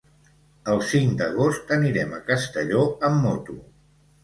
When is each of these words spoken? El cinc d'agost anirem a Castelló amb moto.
El 0.71 0.79
cinc 0.91 1.13
d'agost 1.19 1.75
anirem 1.77 2.17
a 2.17 2.23
Castelló 2.33 2.83
amb 3.11 3.25
moto. 3.29 3.61